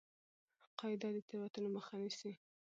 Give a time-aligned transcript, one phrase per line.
[0.79, 2.33] قاعده د تېروتنو مخه نیسي.